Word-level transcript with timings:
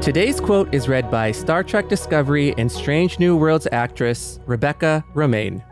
Today's 0.00 0.40
quote 0.40 0.72
is 0.72 0.88
read 0.88 1.10
by 1.10 1.30
Star 1.30 1.62
Trek 1.62 1.90
Discovery 1.90 2.54
and 2.56 2.72
Strange 2.72 3.18
New 3.18 3.36
Worlds 3.36 3.68
actress 3.70 4.40
Rebecca 4.46 5.04
Romijn. 5.14 5.62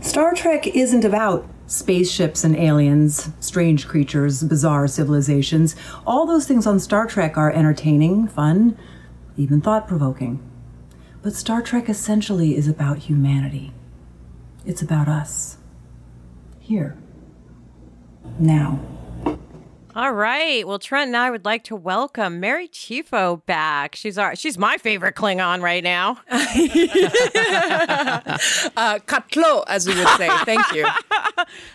Star 0.00 0.34
Trek 0.34 0.68
isn't 0.68 1.04
about 1.04 1.44
spaceships 1.66 2.44
and 2.44 2.54
aliens, 2.54 3.28
strange 3.40 3.88
creatures, 3.88 4.44
bizarre 4.44 4.86
civilizations. 4.86 5.74
All 6.06 6.26
those 6.26 6.46
things 6.46 6.64
on 6.64 6.78
Star 6.78 7.08
Trek 7.08 7.36
are 7.36 7.50
entertaining, 7.50 8.28
fun, 8.28 8.78
even 9.36 9.60
thought 9.60 9.88
provoking. 9.88 10.40
But 11.22 11.34
Star 11.34 11.60
Trek 11.60 11.88
essentially 11.88 12.56
is 12.56 12.68
about 12.68 12.98
humanity. 12.98 13.72
It's 14.64 14.80
about 14.80 15.08
us. 15.08 15.58
Here. 16.60 16.96
Now. 18.38 18.78
All 19.96 20.12
right. 20.12 20.68
Well, 20.68 20.78
Trent 20.78 21.06
and 21.08 21.16
I 21.16 21.30
would 21.30 21.46
like 21.46 21.64
to 21.64 21.74
welcome 21.74 22.38
Mary 22.38 22.68
Chieffo 22.68 23.42
back. 23.46 23.94
She's 23.94 24.18
our 24.18 24.36
she's 24.36 24.58
my 24.58 24.76
favorite 24.76 25.14
Klingon 25.14 25.62
right 25.62 25.82
now. 25.82 26.18
uh, 26.30 26.38
katlo, 29.06 29.64
as 29.66 29.88
we 29.88 29.94
would 29.94 30.08
say. 30.18 30.28
Thank 30.44 30.70
you. 30.74 30.86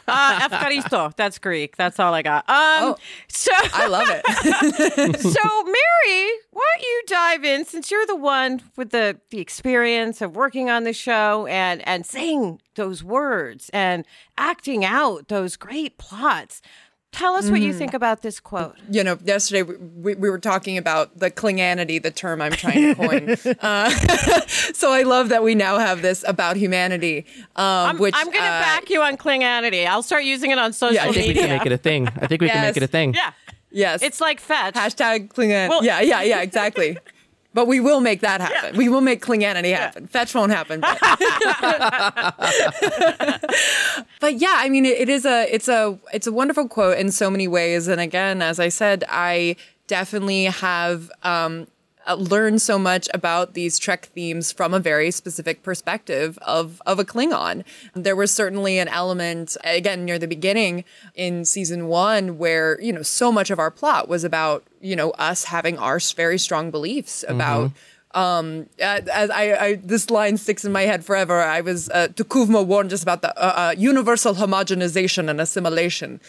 Uh, 0.07 0.39
Efkaristo. 0.39 1.15
That's 1.15 1.37
Greek. 1.37 1.77
That's 1.77 1.99
all 1.99 2.13
I 2.13 2.23
got. 2.23 2.49
Um, 2.49 2.55
oh, 2.55 2.95
so 3.27 3.51
I 3.55 3.87
love 3.87 4.07
it. 4.09 4.25
so, 5.21 5.63
Mary, 5.63 6.31
why 6.51 6.67
don't 6.75 6.83
you 6.83 7.03
dive 7.07 7.45
in 7.45 7.63
since 7.63 7.89
you're 7.89 8.05
the 8.07 8.15
one 8.15 8.61
with 8.75 8.89
the 8.89 9.19
the 9.29 9.39
experience 9.39 10.19
of 10.19 10.35
working 10.35 10.69
on 10.69 10.83
the 10.83 10.91
show 10.93 11.45
and 11.45 11.87
and 11.87 12.05
saying 12.05 12.59
those 12.75 13.03
words 13.03 13.69
and 13.71 14.05
acting 14.37 14.83
out 14.83 15.29
those 15.29 15.55
great 15.55 15.97
plots. 15.97 16.61
Tell 17.11 17.35
us 17.35 17.51
what 17.51 17.59
you 17.59 17.69
mm-hmm. 17.69 17.77
think 17.77 17.93
about 17.93 18.21
this 18.21 18.39
quote. 18.39 18.77
You 18.89 19.03
know, 19.03 19.19
yesterday 19.23 19.63
we, 19.63 20.15
we 20.15 20.29
were 20.29 20.39
talking 20.39 20.77
about 20.77 21.19
the 21.19 21.29
Klinganity, 21.29 22.01
the 22.01 22.09
term 22.09 22.41
I'm 22.41 22.53
trying 22.53 22.95
to 22.95 22.95
coin. 22.95 23.55
uh, 23.59 23.89
so 24.47 24.93
I 24.93 25.03
love 25.03 25.29
that 25.29 25.43
we 25.43 25.53
now 25.53 25.77
have 25.77 26.01
this 26.01 26.23
about 26.25 26.55
humanity. 26.55 27.25
Um, 27.57 27.65
I'm, 27.65 27.97
which 27.97 28.15
I'm 28.17 28.27
going 28.27 28.37
to 28.37 28.41
uh, 28.41 28.61
back 28.61 28.89
you 28.89 29.01
on 29.01 29.17
Klinganity. 29.17 29.85
I'll 29.85 30.03
start 30.03 30.23
using 30.23 30.51
it 30.51 30.57
on 30.57 30.71
social 30.71 30.93
media. 30.93 31.03
yeah, 31.03 31.09
I 31.09 31.13
think 31.13 31.27
media. 31.27 31.41
we 31.41 31.47
can 31.47 31.57
make 31.57 31.65
it 31.65 31.71
a 31.73 31.77
thing. 31.77 32.07
I 32.07 32.27
think 32.27 32.41
we 32.41 32.47
yes. 32.47 32.55
can 32.55 32.61
make 32.63 32.77
it 32.77 32.83
a 32.83 32.87
thing. 32.87 33.13
Yeah. 33.13 33.31
Yes. 33.71 34.01
It's 34.03 34.21
like 34.21 34.39
fetch. 34.39 34.75
Hashtag 34.75 35.33
Klingan. 35.33 35.69
Well, 35.69 35.83
yeah, 35.83 36.01
yeah, 36.01 36.21
yeah, 36.21 36.41
exactly. 36.41 36.97
But 37.53 37.67
we 37.67 37.81
will 37.81 37.99
make 37.99 38.21
that 38.21 38.39
happen. 38.39 38.73
Yeah. 38.73 38.77
We 38.77 38.87
will 38.87 39.01
make 39.01 39.21
Klinganity 39.21 39.75
happen. 39.75 40.03
Yeah. 40.03 40.09
Fetch 40.09 40.33
won't 40.33 40.53
happen. 40.53 40.79
But. 40.79 40.97
but, 44.21 44.39
yeah, 44.39 44.55
I 44.57 44.69
mean, 44.69 44.85
it, 44.85 45.01
it 45.01 45.09
is 45.09 45.25
a 45.25 45.53
it's 45.53 45.67
a 45.67 45.99
it's 46.13 46.27
a 46.27 46.31
wonderful 46.31 46.69
quote 46.69 46.97
in 46.97 47.11
so 47.11 47.29
many 47.29 47.49
ways. 47.49 47.89
And 47.89 47.99
again, 47.99 48.41
as 48.41 48.57
I 48.59 48.69
said, 48.69 49.03
I 49.09 49.57
definitely 49.87 50.45
have 50.45 51.11
um, 51.23 51.67
uh, 52.07 52.15
learn 52.15 52.59
so 52.59 52.79
much 52.79 53.07
about 53.13 53.53
these 53.53 53.77
Trek 53.77 54.07
themes 54.13 54.51
from 54.51 54.73
a 54.73 54.79
very 54.79 55.11
specific 55.11 55.63
perspective 55.63 56.37
of 56.41 56.81
of 56.85 56.99
a 56.99 57.05
Klingon. 57.05 57.63
There 57.93 58.15
was 58.15 58.31
certainly 58.31 58.79
an 58.79 58.87
element 58.87 59.57
again 59.63 60.05
near 60.05 60.19
the 60.19 60.27
beginning 60.27 60.83
in 61.15 61.45
season 61.45 61.87
1 61.87 62.37
where, 62.37 62.79
you 62.81 62.93
know, 62.93 63.01
so 63.01 63.31
much 63.31 63.49
of 63.49 63.59
our 63.59 63.71
plot 63.71 64.07
was 64.07 64.23
about, 64.23 64.63
you 64.79 64.95
know, 64.95 65.11
us 65.11 65.45
having 65.45 65.77
our 65.77 65.99
very 66.15 66.37
strong 66.37 66.71
beliefs 66.71 67.23
about 67.27 67.69
mm-hmm 67.69 67.90
um, 68.13 68.67
as 68.79 69.29
I, 69.29 69.53
I, 69.53 69.75
this 69.75 70.09
line 70.09 70.37
sticks 70.37 70.65
in 70.65 70.71
my 70.71 70.83
head 70.83 71.05
forever. 71.05 71.41
I 71.41 71.61
was 71.61 71.89
uh, 71.89 72.07
T'Kuvma 72.09 72.65
warned 72.65 72.93
us 72.93 73.03
about 73.03 73.21
the 73.21 73.37
uh, 73.37 73.71
uh, 73.71 73.75
universal 73.77 74.35
homogenization 74.35 75.29
and 75.29 75.39
assimilation. 75.39 76.19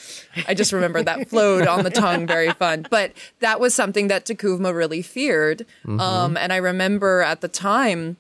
I 0.47 0.55
just 0.55 0.73
remember 0.73 1.03
that 1.03 1.29
flowed 1.31 1.67
on 1.67 1.85
the 1.85 1.91
tongue, 1.91 2.27
very 2.27 2.53
fun. 2.53 2.87
But 2.91 3.13
that 3.41 3.61
was 3.61 3.75
something 3.75 4.09
that 4.09 4.27
T'Kuvma 4.27 4.75
really 4.75 5.03
feared. 5.03 5.67
Mm-hmm. 5.85 6.01
Um, 6.01 6.37
and 6.37 6.53
I 6.53 6.57
remember 6.57 7.23
at 7.23 7.41
the 7.41 7.49
time 7.49 8.17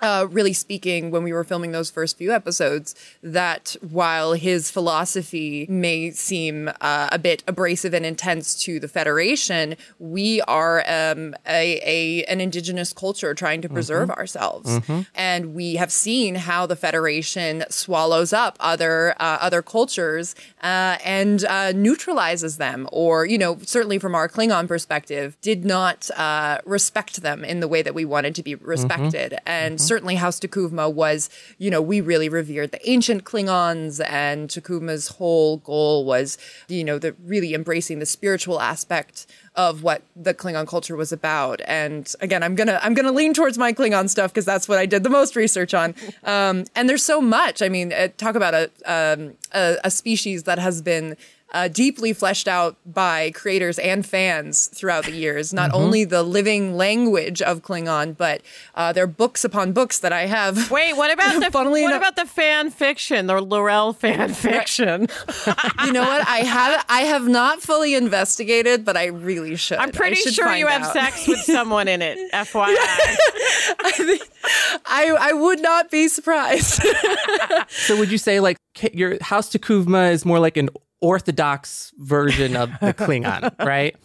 uh, 0.00 0.26
really 0.30 0.52
speaking, 0.52 1.10
when 1.10 1.22
we 1.22 1.32
were 1.32 1.44
filming 1.44 1.72
those 1.72 1.90
first 1.90 2.18
few 2.18 2.32
episodes, 2.32 2.94
that 3.22 3.76
while 3.80 4.32
his 4.34 4.70
philosophy 4.70 5.66
may 5.68 6.10
seem 6.10 6.70
uh, 6.80 7.08
a 7.12 7.18
bit 7.18 7.42
abrasive 7.46 7.94
and 7.94 8.04
intense 8.04 8.54
to 8.64 8.78
the 8.80 8.88
Federation, 8.88 9.76
we 9.98 10.40
are 10.42 10.80
um, 10.80 11.34
a, 11.46 11.80
a, 11.84 12.24
an 12.24 12.40
indigenous 12.40 12.92
culture 12.92 13.34
trying 13.34 13.62
to 13.62 13.68
preserve 13.68 14.08
mm-hmm. 14.08 14.18
ourselves, 14.18 14.78
mm-hmm. 14.80 15.02
and 15.14 15.54
we 15.54 15.76
have 15.76 15.92
seen 15.92 16.34
how 16.34 16.66
the 16.66 16.76
Federation 16.76 17.64
swallows 17.68 18.32
up 18.32 18.56
other 18.60 19.14
uh, 19.20 19.38
other 19.40 19.62
cultures 19.62 20.34
uh, 20.62 20.96
and 21.04 21.44
uh, 21.44 21.72
neutralizes 21.72 22.58
them, 22.58 22.88
or 22.92 23.26
you 23.26 23.38
know, 23.38 23.58
certainly 23.62 23.98
from 23.98 24.14
our 24.14 24.28
Klingon 24.28 24.68
perspective, 24.68 25.36
did 25.40 25.64
not 25.64 26.10
uh, 26.16 26.58
respect 26.64 27.22
them 27.22 27.44
in 27.44 27.60
the 27.60 27.68
way 27.68 27.82
that 27.82 27.94
we 27.94 28.04
wanted 28.04 28.34
to 28.34 28.42
be 28.42 28.54
respected, 28.54 29.32
mm-hmm. 29.32 29.48
and 29.48 29.80
certainly 29.86 30.16
House 30.16 30.40
T'Kuvma 30.40 30.92
was, 30.92 31.30
you 31.58 31.70
know, 31.70 31.80
we 31.80 32.00
really 32.00 32.28
revered 32.28 32.72
the 32.72 32.88
ancient 32.88 33.24
Klingons, 33.24 34.04
and 34.08 34.48
T'Kuvma's 34.48 35.08
whole 35.08 35.58
goal 35.58 36.04
was, 36.04 36.38
you 36.68 36.84
know, 36.84 36.98
the 36.98 37.14
really 37.24 37.54
embracing 37.54 37.98
the 37.98 38.06
spiritual 38.06 38.60
aspect 38.60 39.26
of 39.54 39.82
what 39.82 40.02
the 40.14 40.34
Klingon 40.34 40.68
culture 40.68 40.96
was 40.96 41.12
about. 41.12 41.60
And 41.66 42.12
again, 42.20 42.42
I'm 42.42 42.54
gonna 42.54 42.78
I'm 42.82 42.94
gonna 42.94 43.12
lean 43.12 43.32
towards 43.32 43.56
my 43.56 43.72
Klingon 43.72 44.08
stuff 44.10 44.32
because 44.32 44.44
that's 44.44 44.68
what 44.68 44.78
I 44.78 44.86
did 44.86 45.02
the 45.02 45.10
most 45.10 45.36
research 45.36 45.74
on. 45.74 45.94
Um, 46.24 46.64
and 46.74 46.88
there's 46.88 47.04
so 47.04 47.20
much. 47.20 47.62
I 47.62 47.68
mean, 47.68 47.92
uh, 47.92 48.08
talk 48.16 48.34
about 48.34 48.52
a, 48.52 48.64
um, 48.84 49.34
a 49.52 49.76
a 49.84 49.90
species 49.90 50.42
that 50.42 50.58
has 50.58 50.82
been 50.82 51.16
uh, 51.56 51.68
deeply 51.68 52.12
fleshed 52.12 52.46
out 52.46 52.76
by 52.84 53.30
creators 53.30 53.78
and 53.78 54.04
fans 54.04 54.66
throughout 54.74 55.04
the 55.04 55.12
years. 55.12 55.54
Not 55.54 55.70
mm-hmm. 55.70 55.82
only 55.82 56.04
the 56.04 56.22
living 56.22 56.76
language 56.76 57.40
of 57.40 57.62
Klingon, 57.62 58.14
but 58.14 58.42
uh, 58.74 58.92
there 58.92 59.04
are 59.04 59.06
books 59.06 59.42
upon 59.42 59.72
books 59.72 60.00
that 60.00 60.12
I 60.12 60.26
have. 60.26 60.70
Wait, 60.70 60.94
what 60.98 61.10
about 61.10 61.32
the 61.40 61.48
what 61.50 61.78
enough, 61.78 61.96
about 61.96 62.16
the 62.16 62.26
fan 62.26 62.68
fiction, 62.70 63.26
the 63.26 63.40
L'Rell 63.40 63.94
fan 63.94 64.34
fiction? 64.34 65.08
you 65.86 65.92
know 65.92 66.02
what? 66.02 66.28
I 66.28 66.40
have 66.40 66.84
I 66.90 67.00
have 67.00 67.26
not 67.26 67.62
fully 67.62 67.94
investigated, 67.94 68.84
but 68.84 68.98
I 68.98 69.06
really 69.06 69.56
should. 69.56 69.78
I'm 69.78 69.92
pretty 69.92 70.16
should 70.16 70.34
sure 70.34 70.54
you 70.54 70.68
out. 70.68 70.82
have 70.82 70.92
sex 70.92 71.26
with 71.26 71.38
someone 71.40 71.88
in 71.88 72.02
it. 72.02 72.18
FYI. 72.32 72.66
I, 72.68 73.92
think, 73.96 74.22
I 74.84 75.16
I 75.18 75.32
would 75.32 75.62
not 75.62 75.90
be 75.90 76.08
surprised. 76.08 76.82
so 77.68 77.96
would 77.96 78.12
you 78.12 78.18
say 78.18 78.40
like 78.40 78.58
your 78.92 79.16
House 79.22 79.50
T'Kuvma 79.50 80.12
is 80.12 80.26
more 80.26 80.38
like 80.38 80.58
an 80.58 80.68
orthodox 81.00 81.92
version 81.98 82.56
of 82.56 82.70
the 82.80 82.94
Klingon, 82.98 83.52
right? 83.64 83.96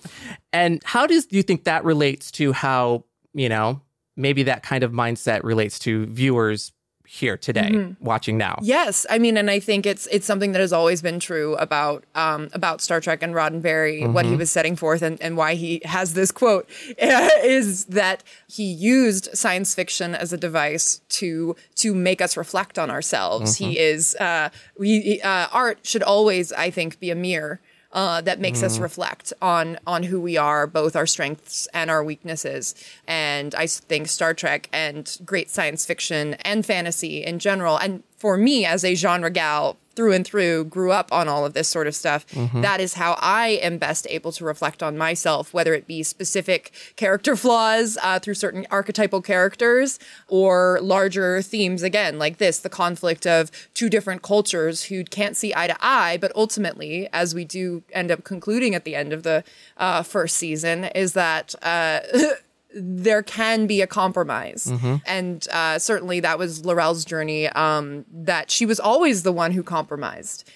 And 0.53 0.81
how 0.83 1.07
does 1.07 1.25
do 1.25 1.37
you 1.37 1.43
think 1.43 1.63
that 1.63 1.83
relates 1.83 2.31
to 2.31 2.51
how, 2.51 3.05
you 3.33 3.49
know, 3.49 3.81
maybe 4.17 4.43
that 4.43 4.63
kind 4.63 4.83
of 4.83 4.91
mindset 4.91 5.43
relates 5.43 5.79
to 5.79 6.05
viewers 6.07 6.71
here 7.13 7.35
today 7.35 7.71
mm-hmm. 7.73 8.05
watching 8.05 8.37
now 8.37 8.57
yes 8.61 9.05
i 9.09 9.19
mean 9.19 9.35
and 9.35 9.51
i 9.51 9.59
think 9.59 9.85
it's 9.85 10.07
it's 10.07 10.25
something 10.25 10.53
that 10.53 10.61
has 10.61 10.71
always 10.71 11.01
been 11.01 11.19
true 11.19 11.55
about 11.57 12.05
um, 12.15 12.47
about 12.53 12.79
star 12.79 13.01
trek 13.01 13.21
and 13.21 13.35
roddenberry 13.35 14.01
mm-hmm. 14.01 14.13
what 14.13 14.23
he 14.23 14.31
mm-hmm. 14.31 14.39
was 14.39 14.49
setting 14.49 14.77
forth 14.77 15.01
and, 15.01 15.21
and 15.21 15.35
why 15.35 15.55
he 15.55 15.81
has 15.83 16.13
this 16.13 16.31
quote 16.31 16.69
is 16.97 17.83
that 17.85 18.23
he 18.47 18.63
used 18.63 19.27
science 19.37 19.75
fiction 19.75 20.15
as 20.15 20.31
a 20.31 20.37
device 20.37 21.01
to 21.09 21.53
to 21.75 21.93
make 21.93 22.21
us 22.21 22.37
reflect 22.37 22.79
on 22.79 22.89
ourselves 22.89 23.55
mm-hmm. 23.55 23.71
he 23.71 23.77
is 23.77 24.15
uh, 24.15 24.47
we 24.79 25.21
uh, 25.21 25.47
art 25.51 25.79
should 25.83 26.03
always 26.03 26.53
i 26.53 26.69
think 26.69 26.97
be 27.01 27.11
a 27.11 27.15
mirror 27.15 27.59
uh, 27.93 28.21
that 28.21 28.39
makes 28.39 28.63
us 28.63 28.79
reflect 28.79 29.33
on 29.41 29.77
on 29.85 30.03
who 30.03 30.19
we 30.21 30.37
are, 30.37 30.67
both 30.67 30.95
our 30.95 31.07
strengths 31.07 31.67
and 31.73 31.89
our 31.89 32.03
weaknesses. 32.03 32.73
And 33.07 33.53
I 33.55 33.67
think 33.67 34.07
Star 34.07 34.33
Trek 34.33 34.69
and 34.71 35.17
great 35.25 35.49
science 35.49 35.85
fiction 35.85 36.35
and 36.35 36.65
fantasy 36.65 37.23
in 37.23 37.39
general, 37.39 37.77
and 37.77 38.03
for 38.17 38.37
me 38.37 38.65
as 38.65 38.85
a 38.85 38.95
genre 38.95 39.29
gal 39.29 39.77
through 39.95 40.13
and 40.13 40.25
through, 40.25 40.65
grew 40.65 40.91
up 40.91 41.11
on 41.11 41.27
all 41.27 41.45
of 41.45 41.53
this 41.53 41.67
sort 41.67 41.87
of 41.87 41.95
stuff. 41.95 42.25
That 42.61 42.79
is 42.79 42.95
how 42.95 43.17
I 43.19 43.59
am 43.61 43.77
best 43.77 44.07
able 44.09 44.31
to 44.33 44.45
reflect 44.45 44.81
on 44.81 44.97
myself, 44.97 45.53
whether 45.53 45.73
it 45.73 45.87
be 45.87 46.03
specific 46.03 46.71
character 46.95 47.35
flaws 47.35 47.97
uh, 48.01 48.19
through 48.19 48.35
certain 48.35 48.65
archetypal 48.71 49.21
characters 49.21 49.99
or 50.27 50.79
larger 50.81 51.41
themes, 51.41 51.83
again, 51.83 52.17
like 52.17 52.37
this 52.37 52.59
the 52.59 52.69
conflict 52.69 53.25
of 53.27 53.51
two 53.73 53.89
different 53.89 54.21
cultures 54.21 54.85
who 54.85 55.03
can't 55.03 55.35
see 55.35 55.53
eye 55.55 55.67
to 55.67 55.77
eye. 55.81 56.17
But 56.19 56.31
ultimately, 56.35 57.07
as 57.13 57.35
we 57.35 57.45
do 57.45 57.83
end 57.91 58.11
up 58.11 58.23
concluding 58.23 58.75
at 58.75 58.85
the 58.85 58.95
end 58.95 59.13
of 59.13 59.23
the 59.23 59.43
uh, 59.77 60.03
first 60.03 60.37
season, 60.37 60.85
is 60.85 61.13
that. 61.13 61.55
Uh, 61.61 61.99
there 62.73 63.21
can 63.21 63.67
be 63.67 63.81
a 63.81 63.87
compromise. 63.87 64.71
And 65.05 65.47
uh, 65.51 65.77
certainly 65.79 66.19
that 66.21 66.39
was 66.39 66.65
L'Rell's 66.65 67.03
journey, 67.05 67.47
um, 67.47 68.05
that 68.11 68.49
she 68.49 68.65
was 68.65 68.79
always 68.79 69.23
the 69.23 69.31
one 69.31 69.51
who 69.51 69.63
compromised 69.63 70.49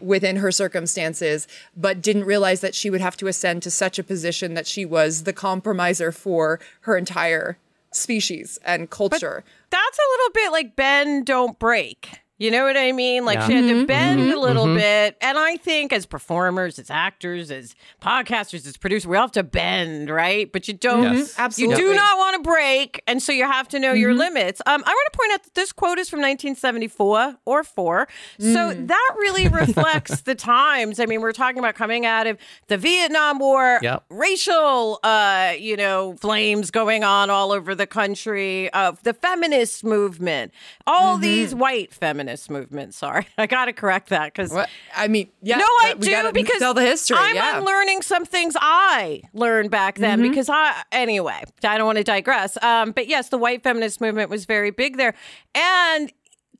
within 0.00 0.36
her 0.36 0.52
circumstances, 0.52 1.48
but 1.76 2.02
didn't 2.02 2.24
realize 2.24 2.60
that 2.60 2.74
she 2.74 2.90
would 2.90 3.00
have 3.00 3.16
to 3.18 3.26
ascend 3.26 3.62
to 3.62 3.70
such 3.70 3.98
a 3.98 4.04
position 4.04 4.54
that 4.54 4.66
she 4.66 4.84
was 4.84 5.24
the 5.24 5.32
compromiser 5.32 6.12
for 6.12 6.60
her 6.80 6.96
entire 6.96 7.58
species 7.92 8.58
and 8.64 8.90
culture. 8.90 9.42
That's 9.70 9.98
a 9.98 10.10
little 10.12 10.32
bit 10.34 10.52
like 10.52 10.76
Ben, 10.76 11.24
don't 11.24 11.58
break. 11.58 12.20
You 12.38 12.50
know 12.50 12.64
what 12.64 12.76
I 12.76 12.92
mean? 12.92 13.24
Like 13.24 13.40
she 13.42 13.54
had 13.54 13.66
to 13.66 13.72
mm-hmm. 13.72 13.84
bend 13.86 14.20
mm-hmm. 14.20 14.36
a 14.36 14.40
little 14.40 14.66
mm-hmm. 14.66 14.76
bit. 14.76 15.16
And 15.22 15.38
I 15.38 15.56
think 15.56 15.90
as 15.90 16.04
performers, 16.04 16.78
as 16.78 16.90
actors, 16.90 17.50
as 17.50 17.74
podcasters, 18.02 18.66
as 18.66 18.76
producers, 18.76 19.06
we 19.06 19.16
all 19.16 19.22
have 19.22 19.32
to 19.32 19.42
bend, 19.42 20.10
right? 20.10 20.52
But 20.52 20.68
you 20.68 20.74
don't, 20.74 21.14
Yes. 21.14 21.38
Absolutely. 21.38 21.82
you 21.82 21.90
do 21.90 21.94
not 21.94 22.18
want 22.18 22.36
to 22.36 22.48
break. 22.48 23.02
And 23.06 23.22
so 23.22 23.32
you 23.32 23.44
have 23.44 23.68
to 23.68 23.78
know 23.78 23.94
your 23.94 24.12
limits. 24.12 24.60
Um, 24.66 24.82
I 24.86 24.90
want 24.90 25.12
to 25.12 25.18
point 25.18 25.32
out 25.32 25.44
that 25.44 25.54
this 25.54 25.72
quote 25.72 25.98
is 25.98 26.10
from 26.10 26.18
1974 26.18 27.36
or 27.46 27.64
four. 27.64 28.06
So 28.38 28.46
mm. 28.46 28.86
that 28.86 29.14
really 29.18 29.48
reflects 29.66 30.20
the 30.20 30.34
times. 30.34 31.00
I 31.00 31.06
mean, 31.06 31.22
we're 31.22 31.32
talking 31.32 31.58
about 31.58 31.74
coming 31.74 32.04
out 32.04 32.26
of 32.26 32.36
the 32.66 32.76
Vietnam 32.76 33.38
War, 33.38 33.78
Yep. 33.82 34.04
racial, 34.10 34.98
uh, 35.02 35.54
you 35.58 35.76
know, 35.76 36.16
flames 36.20 36.70
going 36.70 37.02
on 37.02 37.30
all 37.30 37.50
over 37.52 37.74
the 37.74 37.86
country, 37.86 38.70
of 38.74 39.02
the 39.04 39.14
feminist 39.14 39.84
movement, 39.84 40.52
all 40.86 41.16
these 41.16 41.54
white 41.54 41.94
feminist 42.26 42.50
movements. 42.50 42.96
Sorry, 42.96 43.26
I 43.38 43.46
got 43.46 43.66
to 43.66 43.72
correct 43.72 44.08
that 44.10 44.32
because. 44.32 44.52
What? 44.52 44.68
I 44.94 45.08
mean, 45.08 45.28
yeah, 45.42 45.58
No, 45.58 45.64
I 45.64 45.94
do 45.98 46.10
gotta 46.10 46.32
because 46.32 46.58
tell 46.58 46.74
the 46.74 46.82
history. 46.82 47.16
I'm 47.18 47.34
yeah. 47.36 47.58
unlearning 47.58 48.02
some 48.02 48.24
things 48.24 48.54
I 48.60 49.22
learned 49.32 49.70
back 49.70 49.96
then 49.98 50.20
Mm-hmm. 50.20 50.30
because 50.30 50.48
I 50.48 50.82
anyway. 50.92 51.42
I 51.64 51.76
don't 51.78 51.86
want 51.86 51.98
to 51.98 52.04
digress. 52.04 52.60
Um, 52.62 52.92
but 52.92 53.06
yes, 53.08 53.28
the 53.28 53.38
white 53.38 53.62
feminist 53.62 54.00
movement 54.00 54.30
was 54.30 54.44
very 54.44 54.70
big 54.70 54.96
there, 54.96 55.14
and 55.54 56.12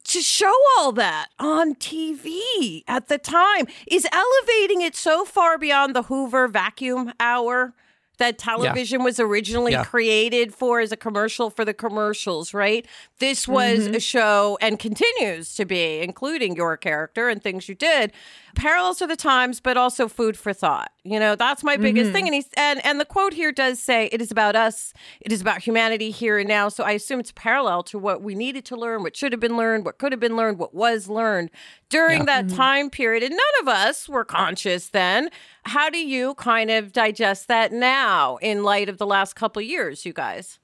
to 0.04 0.20
show 0.20 0.52
all 0.78 0.92
that 0.92 1.28
on 1.38 1.74
TV 1.74 2.84
at 2.86 3.08
the 3.08 3.18
time 3.18 3.66
is 3.88 4.06
elevating 4.12 4.80
it 4.82 4.94
so 4.94 5.24
far 5.24 5.58
beyond 5.58 5.96
the 5.96 6.02
Hoover 6.02 6.46
vacuum 6.48 7.12
hour 7.18 7.74
that 8.18 8.38
television 8.38 9.02
was 9.04 9.20
originally 9.20 9.72
Yeah. 9.72 9.84
created 9.84 10.54
for 10.54 10.80
as 10.80 10.92
a 10.92 10.96
commercial 10.96 11.50
for 11.50 11.64
the 11.64 11.74
commercials, 11.74 12.54
right? 12.54 12.86
This 13.18 13.46
was 13.46 13.80
Mm-hmm. 13.80 13.94
a 13.94 14.00
show 14.00 14.58
and 14.60 14.78
continues 14.78 15.54
to 15.56 15.64
be, 15.64 16.00
including 16.00 16.56
your 16.56 16.76
character 16.76 17.28
and 17.28 17.42
things 17.42 17.68
you 17.68 17.74
did, 17.74 18.12
parallels 18.54 18.98
to 18.98 19.06
the 19.06 19.16
times, 19.16 19.60
but 19.60 19.76
also 19.76 20.08
food 20.08 20.36
for 20.38 20.52
thought. 20.52 20.90
You 21.04 21.20
know, 21.20 21.36
that's 21.36 21.62
my 21.62 21.76
biggest 21.76 22.06
Mm-hmm. 22.06 22.12
thing. 22.14 22.26
And 22.26 22.34
he's 22.34 22.48
and 22.56 22.84
and 22.84 22.98
the 22.98 23.04
quote 23.04 23.32
here 23.34 23.52
does 23.52 23.78
say 23.78 24.06
it 24.12 24.20
is 24.22 24.30
about 24.30 24.56
us, 24.56 24.92
it 25.20 25.30
is 25.30 25.40
about 25.40 25.62
humanity 25.62 26.10
here 26.10 26.38
and 26.38 26.48
now. 26.48 26.68
So 26.68 26.84
I 26.84 26.92
assume 26.92 27.20
it's 27.20 27.32
parallel 27.32 27.82
to 27.84 27.98
what 27.98 28.22
we 28.22 28.34
needed 28.34 28.64
to 28.66 28.76
learn, 28.76 29.02
what 29.02 29.16
should 29.16 29.32
have 29.32 29.40
been 29.40 29.56
learned, 29.56 29.84
what 29.84 29.98
could 29.98 30.12
have 30.12 30.20
been 30.20 30.36
learned, 30.36 30.58
what 30.58 30.74
was 30.74 31.08
learned 31.08 31.50
during 31.90 32.24
that 32.26 32.46
Mm-hmm. 32.46 32.56
time 32.56 32.90
period. 32.90 33.22
And 33.22 33.30
none 33.32 33.62
of 33.62 33.68
us 33.68 34.08
were 34.08 34.24
conscious 34.24 34.88
then. 34.88 35.30
How 35.66 35.90
do 35.90 35.98
you 35.98 36.34
kind 36.34 36.70
of 36.70 36.92
digest 36.92 37.48
that 37.48 37.72
now 37.72 38.36
in 38.36 38.62
light 38.62 38.88
of 38.88 38.98
the 38.98 39.06
last 39.06 39.34
couple 39.34 39.60
of 39.60 39.66
years, 39.68 40.06
you 40.06 40.12
guys? 40.12 40.58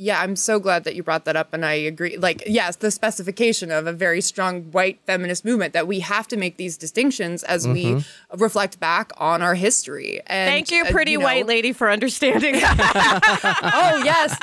Yeah, 0.00 0.20
I'm 0.20 0.36
so 0.36 0.60
glad 0.60 0.84
that 0.84 0.94
you 0.94 1.02
brought 1.02 1.24
that 1.24 1.34
up. 1.36 1.52
And 1.52 1.64
I 1.64 1.72
agree. 1.74 2.16
Like, 2.16 2.42
yes, 2.46 2.76
the 2.76 2.90
specification 2.90 3.70
of 3.72 3.86
a 3.86 3.92
very 3.92 4.20
strong 4.20 4.62
white 4.70 5.00
feminist 5.06 5.44
movement 5.44 5.72
that 5.74 5.86
we 5.88 6.00
have 6.00 6.26
to 6.28 6.36
make 6.36 6.56
these 6.56 6.76
distinctions 6.76 7.42
as 7.44 7.66
we 7.66 8.04
reflect 8.36 8.78
back 8.80 9.10
on 9.16 9.42
our 9.42 9.54
history. 9.54 10.20
And, 10.26 10.48
Thank 10.50 10.70
you, 10.70 10.84
uh, 10.84 10.90
pretty 10.90 11.16
know- 11.16 11.24
white 11.24 11.46
lady, 11.46 11.72
for 11.72 11.90
understanding. 11.90 12.56
Oh, 12.62 14.02
yes. 14.04 14.38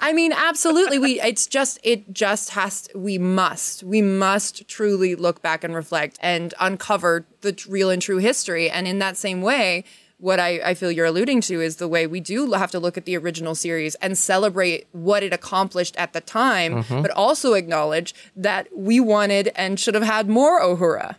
I 0.00 0.12
mean, 0.12 0.32
absolutely. 0.32 0.98
We, 0.98 1.20
it's 1.20 1.46
just, 1.46 1.78
it 1.82 2.12
just 2.12 2.50
has, 2.50 2.82
to, 2.82 2.98
we 2.98 3.16
must, 3.18 3.82
we 3.82 4.02
must 4.02 4.68
truly 4.68 5.14
look 5.14 5.40
back 5.40 5.64
and 5.64 5.74
reflect 5.74 6.18
and 6.20 6.52
uncover 6.60 7.26
the 7.40 7.58
real 7.68 7.90
and 7.90 8.02
true 8.02 8.18
history. 8.18 8.68
And 8.68 8.86
in 8.86 8.98
that 8.98 9.16
same 9.16 9.40
way, 9.40 9.84
what 10.18 10.40
I, 10.40 10.60
I 10.64 10.74
feel 10.74 10.90
you're 10.90 11.06
alluding 11.06 11.40
to 11.42 11.60
is 11.60 11.76
the 11.76 11.88
way 11.88 12.06
we 12.06 12.20
do 12.20 12.52
have 12.52 12.70
to 12.70 12.78
look 12.78 12.96
at 12.96 13.04
the 13.04 13.16
original 13.16 13.54
series 13.54 13.94
and 13.96 14.16
celebrate 14.16 14.86
what 14.92 15.22
it 15.22 15.32
accomplished 15.32 15.96
at 15.96 16.12
the 16.12 16.20
time, 16.20 16.82
mm-hmm. 16.82 17.02
but 17.02 17.10
also 17.10 17.54
acknowledge 17.54 18.14
that 18.36 18.68
we 18.74 19.00
wanted 19.00 19.52
and 19.56 19.78
should 19.78 19.94
have 19.94 20.04
had 20.04 20.28
more 20.28 20.60
Uhura. 20.60 21.16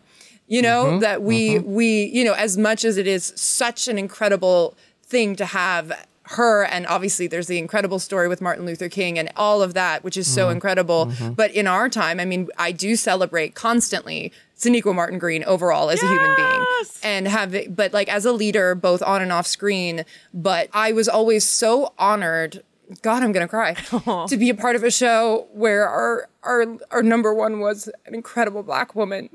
You 0.47 0.61
know, 0.61 0.85
mm-hmm. 0.85 0.99
that 0.99 1.23
we, 1.23 1.55
mm-hmm. 1.55 1.73
we, 1.73 2.03
you 2.05 2.23
know, 2.23 2.33
as 2.33 2.55
much 2.55 2.85
as 2.85 2.97
it 2.97 3.07
is 3.07 3.33
such 3.35 3.87
an 3.87 3.97
incredible 3.97 4.75
thing 5.03 5.35
to 5.37 5.45
have 5.45 6.07
her 6.29 6.63
and 6.65 6.87
obviously 6.87 7.27
there's 7.27 7.47
the 7.47 7.57
incredible 7.57 7.99
story 7.99 8.27
with 8.27 8.41
Martin 8.41 8.65
Luther 8.65 8.89
King 8.89 9.19
and 9.19 9.31
all 9.35 9.61
of 9.61 9.73
that 9.75 10.03
which 10.03 10.17
is 10.17 10.27
so 10.27 10.49
incredible. 10.49 11.11
But 11.35 11.51
in 11.51 11.67
our 11.67 11.87
time 11.89 12.19
I 12.19 12.25
mean 12.25 12.47
I 12.57 12.71
do 12.71 12.95
celebrate 12.95 13.53
constantly 13.55 14.31
Sonequa 14.57 14.95
Martin 14.95 15.19
Green 15.19 15.43
overall 15.43 15.89
as 15.89 16.01
a 16.01 16.07
human 16.07 16.35
being 16.35 16.65
and 17.03 17.27
have 17.27 17.53
it, 17.53 17.75
but 17.75 17.93
like 17.93 18.07
as 18.09 18.25
a 18.25 18.31
leader 18.31 18.73
both 18.75 19.03
on 19.03 19.21
and 19.21 19.31
off 19.31 19.45
screen 19.47 20.03
but 20.33 20.69
I 20.73 20.91
was 20.91 21.07
always 21.07 21.47
so 21.47 21.93
honored 21.99 22.63
God 23.01 23.21
I'm 23.23 23.31
gonna 23.31 23.47
cry 23.47 23.73
to 24.27 24.37
be 24.37 24.49
a 24.49 24.55
part 24.55 24.75
of 24.75 24.83
a 24.83 24.91
show 24.91 25.47
where 25.53 25.87
our 25.87 26.29
our 26.43 26.65
our 26.91 27.03
number 27.03 27.33
one 27.33 27.59
was 27.59 27.89
an 28.05 28.13
incredible 28.15 28.63
black 28.63 28.95
woman 28.95 29.29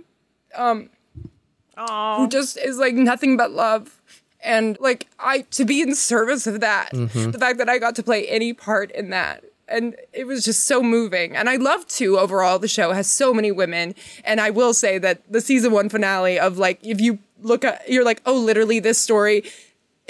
um 0.57 0.91
who 2.19 2.29
just 2.29 2.59
is 2.59 2.77
like 2.79 2.95
nothing 2.95 3.37
but 3.37 3.53
love. 3.53 4.01
And 4.43 4.79
like 4.81 5.07
I 5.19 5.43
to 5.53 5.65
be 5.65 5.82
in 5.82 5.94
service 5.94 6.47
of 6.47 6.61
that, 6.61 6.93
mm-hmm. 6.93 7.31
the 7.31 7.39
fact 7.39 7.59
that 7.59 7.69
I 7.69 7.79
got 7.79 7.94
to 7.97 8.03
play 8.03 8.27
any 8.29 8.53
part 8.53 8.91
in 8.93 9.11
that. 9.11 9.44
And 9.69 9.94
it 10.13 10.27
was 10.27 10.44
just 10.44 10.67
so 10.67 10.82
moving. 10.82 11.37
And 11.37 11.49
I 11.49 11.56
love 11.56 11.87
too 11.87 12.19
overall 12.19 12.59
the 12.59 12.67
show 12.67 12.93
has 12.93 13.11
so 13.11 13.32
many 13.32 13.53
women. 13.53 13.94
And 14.25 14.41
I 14.41 14.51
will 14.51 14.75
say 14.75 14.99
that 14.99 15.23
the 15.31 15.41
season 15.41 15.73
one 15.73 15.89
finale 15.89 16.39
of 16.39 16.59
like 16.59 16.85
if 16.85 17.01
you 17.01 17.19
look 17.43 17.65
at 17.65 17.89
you're 17.89 18.05
like, 18.05 18.23
oh 18.27 18.37
literally 18.37 18.81
this 18.81 18.99
story 18.99 19.44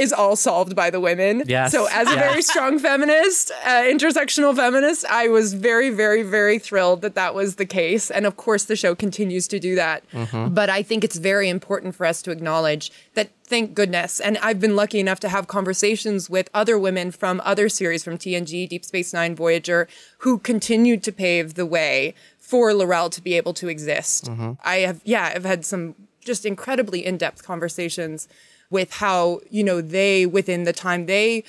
is 0.01 0.13
all 0.13 0.35
solved 0.37 0.75
by 0.75 0.89
the 0.91 1.01
women. 1.01 1.43
Yes. 1.47 1.73
So 1.73 1.87
as 2.01 2.07
a 2.09 2.15
Yes. 2.15 2.25
very 2.31 2.43
strong 2.43 2.79
feminist, 2.79 3.51
uh, 3.65 3.83
intersectional 3.95 4.55
feminist, 4.57 5.05
I 5.07 5.29
was 5.29 5.53
very, 5.55 5.91
very, 5.91 6.23
very 6.23 6.59
thrilled 6.59 7.03
that 7.03 7.15
that 7.15 7.35
was 7.35 7.57
the 7.57 7.67
case. 7.67 8.11
And 8.11 8.25
of 8.27 8.35
course, 8.37 8.65
the 8.65 8.77
show 8.77 8.95
continues 8.95 9.47
to 9.49 9.59
do 9.59 9.75
that. 9.77 10.03
But 10.33 10.69
I 10.71 10.83
think 10.83 11.05
it's 11.05 11.17
very 11.19 11.49
important 11.49 11.95
for 11.95 12.07
us 12.07 12.23
to 12.23 12.31
acknowledge 12.31 12.91
that. 13.15 13.29
Thank 13.51 13.75
goodness. 13.75 14.21
And 14.21 14.39
I've 14.39 14.61
been 14.61 14.77
lucky 14.77 15.01
enough 15.01 15.19
to 15.21 15.29
have 15.29 15.49
conversations 15.49 16.31
with 16.31 16.49
other 16.55 16.79
women 16.79 17.11
from 17.11 17.43
other 17.45 17.69
series 17.69 18.05
from 18.05 18.17
TNG, 18.17 18.69
Deep 18.69 18.85
Space 18.85 19.13
Nine, 19.13 19.35
Voyager, 19.35 19.89
who 20.19 20.39
continued 20.39 21.03
to 21.03 21.11
pave 21.11 21.55
the 21.55 21.67
way 21.67 22.15
for 22.39 22.73
L'Rell 22.73 23.11
to 23.11 23.21
be 23.21 23.35
able 23.37 23.53
to 23.55 23.67
exist. 23.69 24.31
I 24.65 24.77
have, 24.87 25.01
yeah, 25.05 25.33
I've 25.35 25.45
had 25.45 25.65
some 25.65 25.97
just 26.25 26.47
incredibly 26.47 27.05
in 27.05 27.17
depth 27.17 27.43
conversations 27.43 28.29
with 28.71 28.95
how, 28.95 29.41
you 29.51 29.65
know, 29.65 29.81
they, 29.81 30.25
within 30.27 30.65
the 30.65 30.73
time 30.73 31.07
they, 31.07 31.45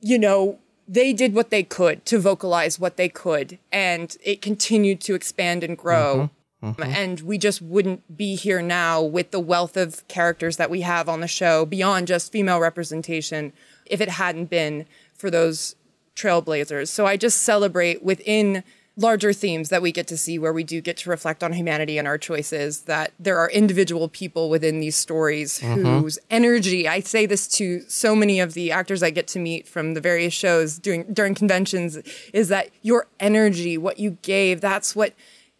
you 0.00 0.18
know, 0.18 0.58
they 0.88 1.12
did 1.12 1.34
what 1.34 1.50
they 1.50 1.62
could 1.62 2.04
to 2.06 2.18
vocalize 2.18 2.78
what 2.78 2.96
they 2.96 3.08
could, 3.08 3.58
and 3.72 4.16
it 4.22 4.40
continued 4.40 5.00
to 5.00 5.14
expand 5.14 5.64
and 5.64 5.76
grow. 5.76 6.30
Mm-hmm. 6.62 6.66
Um, 6.66 6.74
mm-hmm. 6.74 6.82
And 6.94 7.20
we 7.20 7.38
just 7.38 7.60
wouldn't 7.60 8.16
be 8.16 8.34
here 8.34 8.62
now 8.62 9.02
with 9.02 9.30
the 9.30 9.40
wealth 9.40 9.76
of 9.76 10.06
characters 10.08 10.56
that 10.56 10.70
we 10.70 10.82
have 10.82 11.08
on 11.08 11.20
the 11.20 11.28
show 11.28 11.66
beyond 11.66 12.06
just 12.06 12.32
female 12.32 12.60
representation 12.60 13.52
if 13.84 14.00
it 14.00 14.08
hadn't 14.08 14.48
been 14.48 14.86
for 15.14 15.30
those 15.30 15.76
trailblazers. 16.14 16.88
So 16.88 17.04
I 17.04 17.16
just 17.16 17.42
celebrate 17.42 18.02
within 18.02 18.64
larger 18.96 19.32
themes 19.32 19.68
that 19.68 19.82
we 19.82 19.92
get 19.92 20.06
to 20.06 20.16
see 20.16 20.38
where 20.38 20.52
we 20.52 20.64
do 20.64 20.80
get 20.80 20.96
to 20.96 21.10
reflect 21.10 21.44
on 21.44 21.52
humanity 21.52 21.98
and 21.98 22.08
our 22.08 22.16
choices 22.16 22.82
that 22.82 23.12
there 23.18 23.38
are 23.38 23.50
individual 23.50 24.08
people 24.08 24.48
within 24.48 24.80
these 24.80 24.96
stories 24.96 25.60
mm-hmm. 25.60 25.84
whose 25.98 26.18
energy 26.30 26.88
I 26.88 27.00
say 27.00 27.26
this 27.26 27.46
to 27.58 27.80
so 27.88 28.16
many 28.16 28.40
of 28.40 28.54
the 28.54 28.72
actors 28.72 29.02
I 29.02 29.10
get 29.10 29.26
to 29.28 29.38
meet 29.38 29.68
from 29.68 29.94
the 29.94 30.00
various 30.00 30.32
shows 30.32 30.78
during 30.78 31.04
during 31.12 31.34
conventions 31.34 31.98
is 32.32 32.48
that 32.48 32.70
your 32.82 33.06
energy 33.20 33.76
what 33.76 33.98
you 33.98 34.16
gave 34.22 34.62
that's 34.62 34.96
what 34.96 35.12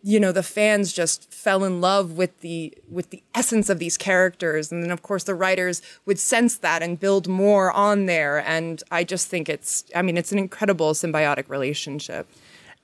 you 0.03 0.19
know 0.21 0.33
the 0.33 0.43
fans 0.43 0.93
just 0.93 1.31
fell 1.33 1.65
in 1.65 1.81
love 1.81 2.13
with 2.13 2.41
the 2.41 2.73
with 2.91 3.11
the 3.11 3.23
essence 3.35 3.69
of 3.69 3.79
these 3.79 3.99
characters. 3.99 4.73
And 4.73 4.83
then 4.83 4.91
of 4.91 5.03
course 5.03 5.25
the 5.25 5.35
writers 5.35 5.83
would 6.07 6.19
sense 6.19 6.57
that 6.59 6.83
and 6.83 6.99
build 6.99 7.29
more 7.29 7.71
on 7.73 8.07
there. 8.07 8.39
And 8.39 8.83
i 8.91 9.05
just 9.05 9.29
think 9.29 9.51
it's 9.51 9.85
i 9.95 10.01
mean 10.01 10.17
it's 10.17 10.33
an 10.33 10.39
incredible 10.39 10.93
symbiotic 10.93 11.51
relationship 11.51 12.29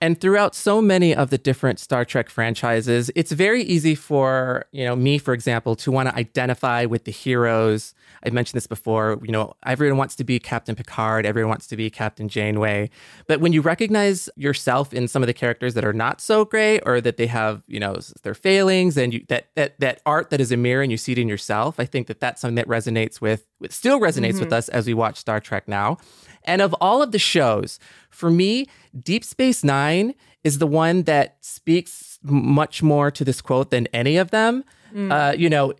And 0.02 0.20
throughout 0.20 0.56
so 0.56 0.82
many 0.82 1.14
of 1.14 1.30
the 1.30 1.38
different 1.38 1.78
Star 1.78 2.04
Trek 2.04 2.28
franchises, 2.28 3.08
it's 3.14 3.30
very 3.30 3.62
easy 3.62 3.94
for, 3.94 4.64
you 4.72 4.84
know, 4.84 4.96
me, 4.96 5.16
for 5.16 5.32
example, 5.32 5.76
to 5.76 5.92
want 5.92 6.08
to 6.08 6.14
identify 6.16 6.86
with 6.86 7.04
the 7.04 7.12
heroes. 7.12 7.94
I 8.26 8.30
mentioned 8.30 8.56
this 8.56 8.66
before, 8.66 9.20
you 9.22 9.30
know, 9.30 9.54
everyone 9.64 9.98
wants 9.98 10.16
to 10.16 10.24
be 10.24 10.40
Captain 10.40 10.74
Picard, 10.74 11.24
everyone 11.24 11.50
wants 11.50 11.68
to 11.68 11.76
be 11.76 11.88
Captain 11.88 12.28
Janeway. 12.28 12.90
But 13.28 13.38
when 13.38 13.52
you 13.52 13.60
recognize 13.60 14.28
yourself 14.34 14.92
in 14.92 15.06
some 15.06 15.22
of 15.22 15.28
the 15.28 15.32
characters 15.32 15.74
that 15.74 15.84
are 15.84 15.92
not 15.92 16.20
so 16.20 16.44
great 16.44 16.80
or 16.84 17.00
that 17.00 17.16
they 17.16 17.28
have, 17.28 17.62
you 17.68 17.78
know, 17.78 17.96
their 18.24 18.34
failings 18.34 18.96
and 18.96 19.14
you, 19.14 19.24
that, 19.28 19.50
that, 19.54 19.78
that 19.78 20.02
art 20.04 20.30
that 20.30 20.40
is 20.40 20.50
a 20.50 20.56
mirror 20.56 20.82
and 20.82 20.90
you 20.90 20.98
see 20.98 21.12
it 21.12 21.18
in 21.18 21.28
yourself, 21.28 21.78
I 21.78 21.84
think 21.84 22.08
that 22.08 22.18
that's 22.18 22.40
something 22.40 22.56
that 22.56 22.66
resonates 22.66 23.20
with, 23.20 23.46
with 23.62 23.72
still 23.72 24.00
resonates 24.00 24.34
with 24.34 24.48
mm-hmm. 24.48 24.54
us 24.54 24.68
as 24.68 24.86
we 24.86 24.94
watch 24.94 25.16
Star 25.16 25.40
Trek 25.40 25.66
now. 25.66 25.96
And 26.44 26.60
of 26.60 26.74
all 26.80 27.02
of 27.02 27.12
the 27.12 27.18
shows, 27.18 27.78
for 28.10 28.30
me, 28.30 28.66
Deep 29.00 29.24
Space 29.24 29.64
Nine 29.64 30.14
is 30.44 30.58
the 30.58 30.66
one 30.66 31.04
that 31.04 31.36
speaks 31.40 32.18
much 32.22 32.82
more 32.82 33.10
to 33.10 33.24
this 33.24 33.40
quote 33.40 33.70
than 33.70 33.86
any 33.88 34.16
of 34.16 34.30
them. 34.30 34.64
Mm. 34.92 35.12
Uh, 35.12 35.36
you 35.36 35.48
know, 35.48 35.72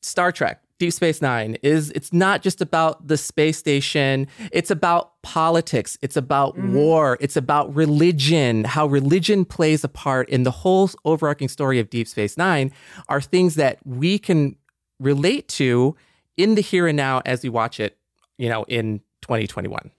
Star 0.00 0.32
Trek, 0.32 0.62
Deep 0.78 0.92
Space 0.92 1.22
Nine 1.22 1.56
is 1.62 1.90
it's 1.92 2.12
not 2.12 2.42
just 2.42 2.60
about 2.60 3.06
the 3.06 3.16
space 3.16 3.58
station. 3.58 4.26
It's 4.50 4.70
about 4.70 5.22
politics. 5.22 5.96
It's 6.02 6.16
about 6.16 6.56
mm-hmm. 6.56 6.74
war. 6.74 7.18
It's 7.20 7.36
about 7.36 7.74
religion. 7.74 8.64
How 8.64 8.86
religion 8.86 9.44
plays 9.44 9.84
a 9.84 9.88
part 9.88 10.28
in 10.28 10.42
the 10.42 10.50
whole 10.50 10.90
overarching 11.04 11.48
story 11.48 11.78
of 11.78 11.90
Deep 11.90 12.08
Space 12.08 12.36
Nine 12.36 12.72
are 13.08 13.20
things 13.20 13.54
that 13.56 13.78
we 13.84 14.18
can 14.18 14.56
relate 14.98 15.48
to 15.48 15.94
in 16.36 16.54
the 16.54 16.62
here 16.62 16.86
and 16.86 16.96
now 16.96 17.22
as 17.26 17.42
we 17.42 17.48
watch 17.48 17.80
it. 17.80 17.96
You 18.38 18.48
know, 18.48 18.64
in 18.64 19.00
2021. 19.20 19.90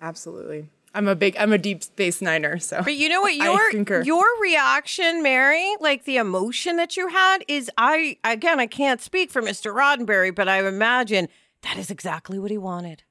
absolutely 0.00 0.68
i'm 0.94 1.06
a 1.06 1.14
big 1.14 1.36
i'm 1.36 1.52
a 1.52 1.58
deep 1.58 1.82
space 1.82 2.20
niner 2.20 2.58
so 2.58 2.82
But 2.82 2.94
you 2.94 3.08
know 3.08 3.20
what? 3.20 3.34
Your 3.82 4.02
your 4.02 4.24
reaction, 4.40 5.22
Mary, 5.22 5.66
like 5.80 6.04
the 6.04 6.16
emotion 6.16 6.76
that 6.76 6.96
you 6.96 7.08
had, 7.08 7.44
is 7.46 7.70
I 7.76 8.16
again 8.24 8.58
I 8.58 8.66
can't 8.66 9.00
speak 9.00 9.30
for 9.30 9.42
Mr. 9.42 9.72
Roddenberry, 9.74 10.34
but 10.34 10.48
I 10.48 10.66
imagine 10.66 11.28
that 11.62 11.76
is 11.76 11.90
exactly 11.90 12.38
what 12.38 12.50
he 12.50 12.58
wanted. 12.58 13.02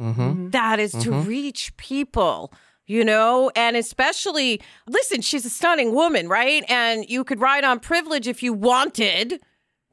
Mm-hmm. 0.00 0.20
Mm-hmm. 0.20 0.50
That 0.50 0.78
is 0.78 0.92
to 0.92 1.10
mm-hmm. 1.10 1.28
reach 1.28 1.76
people. 1.76 2.52
You 2.88 3.04
know, 3.04 3.50
and 3.56 3.76
especially, 3.76 4.62
listen, 4.86 5.20
she's 5.20 5.44
a 5.44 5.50
stunning 5.50 5.92
woman, 5.92 6.28
right? 6.28 6.62
And 6.68 7.04
you 7.10 7.24
could 7.24 7.40
ride 7.40 7.64
on 7.64 7.80
privilege 7.80 8.28
if 8.28 8.44
you 8.44 8.52
wanted, 8.52 9.40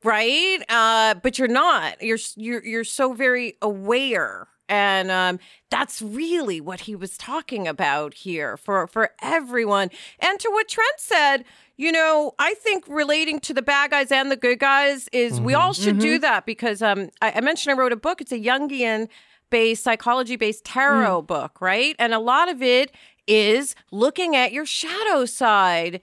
right? 0.03 0.59
Uh, 0.69 1.15
but 1.15 1.37
you're 1.39 1.47
not. 1.47 2.01
You're 2.01 2.19
you're 2.35 2.63
you're 2.65 2.83
so 2.83 3.13
very 3.13 3.57
aware, 3.61 4.47
and 4.69 5.09
um, 5.11 5.39
that's 5.69 6.01
really 6.01 6.59
what 6.61 6.81
he 6.81 6.95
was 6.95 7.17
talking 7.17 7.67
about 7.67 8.13
here 8.13 8.57
for 8.57 8.87
for 8.87 9.11
everyone. 9.21 9.89
And 10.19 10.39
to 10.39 10.49
what 10.49 10.67
Trent 10.67 10.99
said, 10.99 11.45
you 11.77 11.91
know, 11.91 12.33
I 12.39 12.53
think 12.55 12.85
relating 12.87 13.39
to 13.41 13.53
the 13.53 13.61
bad 13.61 13.91
guys 13.91 14.11
and 14.11 14.29
the 14.31 14.35
good 14.35 14.59
guys 14.59 15.07
is 15.11 15.39
we 15.41 15.53
all 15.53 15.73
should 15.73 15.99
do 15.99 16.19
that 16.19 16.45
because 16.45 16.81
um, 16.81 17.09
I, 17.21 17.33
I 17.35 17.41
mentioned 17.41 17.73
I 17.73 17.81
wrote 17.81 17.91
a 17.91 17.97
book. 17.97 18.21
It's 18.21 18.31
a 18.31 18.39
Jungian 18.39 19.07
based 19.49 19.83
psychology 19.83 20.35
based 20.35 20.65
tarot 20.65 21.23
book, 21.23 21.61
right? 21.61 21.95
And 21.99 22.13
a 22.13 22.19
lot 22.19 22.49
of 22.49 22.61
it 22.61 22.91
is 23.27 23.75
looking 23.91 24.35
at 24.35 24.51
your 24.51 24.65
shadow 24.65 25.25
side 25.25 26.01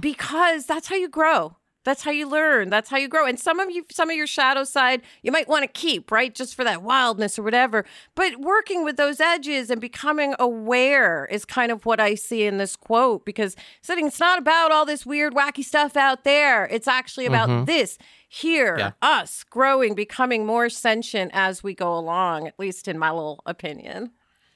because 0.00 0.66
that's 0.66 0.88
how 0.88 0.96
you 0.96 1.08
grow. 1.08 1.56
That's 1.88 2.02
how 2.02 2.10
you 2.10 2.28
learn. 2.28 2.68
That's 2.68 2.90
how 2.90 2.98
you 2.98 3.08
grow. 3.08 3.24
And 3.24 3.40
some 3.40 3.58
of 3.60 3.70
you, 3.70 3.86
some 3.90 4.10
of 4.10 4.16
your 4.16 4.26
shadow 4.26 4.64
side, 4.64 5.00
you 5.22 5.32
might 5.32 5.48
want 5.48 5.62
to 5.62 5.68
keep, 5.68 6.10
right? 6.10 6.34
Just 6.34 6.54
for 6.54 6.62
that 6.62 6.82
wildness 6.82 7.38
or 7.38 7.42
whatever. 7.42 7.86
But 8.14 8.38
working 8.38 8.84
with 8.84 8.98
those 8.98 9.20
edges 9.20 9.70
and 9.70 9.80
becoming 9.80 10.34
aware 10.38 11.24
is 11.30 11.46
kind 11.46 11.72
of 11.72 11.86
what 11.86 11.98
I 11.98 12.14
see 12.14 12.44
in 12.44 12.58
this 12.58 12.76
quote 12.76 13.24
because 13.24 13.56
sitting, 13.80 14.08
it's 14.08 14.20
not 14.20 14.38
about 14.38 14.70
all 14.70 14.84
this 14.84 15.06
weird, 15.06 15.32
wacky 15.32 15.64
stuff 15.64 15.96
out 15.96 16.24
there. 16.24 16.66
It's 16.66 16.86
actually 16.86 17.24
about 17.24 17.48
mm-hmm. 17.48 17.64
this 17.64 17.96
here, 18.28 18.76
Yeah. 18.78 18.90
us 19.00 19.42
growing, 19.44 19.94
becoming 19.94 20.44
more 20.44 20.68
sentient 20.68 21.30
as 21.32 21.62
we 21.62 21.72
go 21.72 21.96
along, 21.96 22.46
at 22.46 22.58
least 22.58 22.86
in 22.86 22.98
my 22.98 23.10
little 23.10 23.40
opinion. 23.46 24.10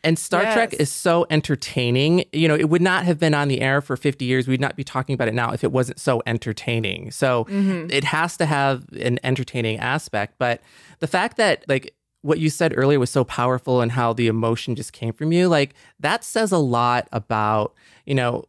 And 0.05 0.19
Star 0.19 0.53
Trek 0.53 0.75
is 0.75 0.91
so 0.91 1.27
entertaining. 1.31 2.25
You 2.33 2.49
know, 2.49 2.57
it 2.57 2.69
would 2.69 2.83
not 2.83 3.05
have 3.05 3.21
been 3.21 3.35
on 3.35 3.49
the 3.49 3.61
air 3.61 3.81
for 3.81 3.97
50 3.97 4.25
years. 4.25 4.49
We'd 4.49 4.61
not 4.61 4.75
be 4.75 4.83
talking 4.83 5.15
about 5.15 5.29
it 5.29 5.35
now 5.35 5.53
if 5.53 5.63
it 5.63 5.71
wasn't 5.71 6.01
so 6.01 6.23
entertaining. 6.27 7.13
So 7.13 7.45
mm-hmm. 7.45 7.89
it 7.91 8.03
has 8.05 8.37
to 8.39 8.47
have 8.47 8.85
an 8.93 9.21
entertaining 9.23 9.79
aspect. 9.79 10.35
But 10.39 10.61
the 10.99 11.07
fact 11.07 11.37
that, 11.37 11.65
like, 11.69 11.95
what 12.23 12.41
you 12.41 12.51
said 12.51 12.73
earlier 12.77 12.99
was 12.99 13.11
so 13.11 13.25
powerful 13.25 13.81
and 13.81 13.93
how 13.93 14.13
the 14.13 14.27
emotion 14.27 14.75
just 14.75 14.93
came 14.93 15.13
from 15.13 15.31
you, 15.33 15.49
like, 15.49 15.75
that 16.01 16.25
says 16.25 16.51
a 16.51 16.59
lot 16.59 17.09
about, 17.13 17.75
you 18.05 18.15
know, 18.15 18.45